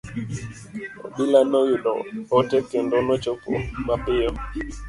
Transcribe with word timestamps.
Obila 1.07 1.41
noyudo 1.51 1.93
ote 2.37 2.57
kendo 2.69 2.95
nochopo 3.07 3.51
mapiyo. 3.87 4.31